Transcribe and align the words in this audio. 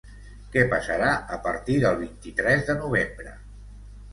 Què 0.55 0.61
passarà 0.69 1.11
a 1.35 1.37
partir 1.47 1.75
del 1.83 1.99
vint-i-tres 2.01 2.67
de 2.71 2.77
novembre? 2.81 3.37